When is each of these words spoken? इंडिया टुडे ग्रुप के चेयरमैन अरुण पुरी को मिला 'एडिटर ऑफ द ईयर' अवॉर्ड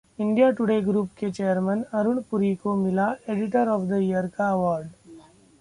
इंडिया 0.19 0.49
टुडे 0.51 0.79
ग्रुप 0.81 1.09
के 1.19 1.29
चेयरमैन 1.31 1.83
अरुण 1.93 2.21
पुरी 2.31 2.53
को 2.63 2.75
मिला 2.75 3.07
'एडिटर 3.29 3.67
ऑफ 3.69 3.81
द 3.83 4.01
ईयर' 4.01 4.29
अवॉर्ड 4.41 4.87